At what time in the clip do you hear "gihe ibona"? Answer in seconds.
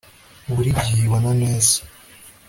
0.79-1.31